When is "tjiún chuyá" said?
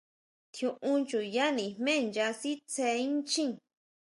0.53-1.45